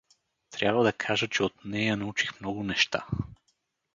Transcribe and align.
Трябва 0.51 0.83
да 0.83 0.93
кажа, 0.93 1.27
че 1.27 1.43
от 1.43 1.65
нея 1.65 1.97
научих 1.97 2.41
много 2.41 2.63
неща. 2.63 3.07